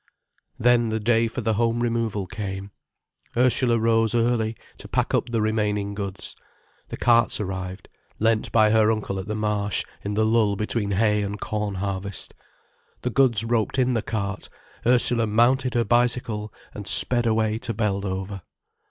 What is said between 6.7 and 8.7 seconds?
The carts arrived, lent